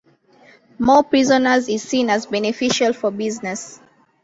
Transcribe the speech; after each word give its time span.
More 0.79 1.03
prisoners 1.03 1.69
is 1.69 1.83
seen 1.83 2.09
as 2.09 2.25
beneficial 2.25 2.91
for 2.93 3.11
business. 3.11 3.79